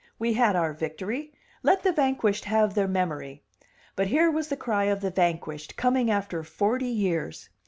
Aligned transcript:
We 0.17 0.33
had 0.33 0.55
our 0.55 0.73
victory; 0.73 1.31
let 1.61 1.83
the 1.83 1.91
vanquished 1.91 2.45
have 2.45 2.73
their 2.73 2.87
memory. 2.87 3.43
But 3.95 4.07
here 4.07 4.31
was 4.31 4.47
the 4.47 4.57
cry 4.57 4.85
of 4.85 5.01
the 5.01 5.11
vanquished, 5.11 5.77
coming 5.77 6.09
after 6.09 6.41
forty 6.41 6.87
years. 6.89 7.49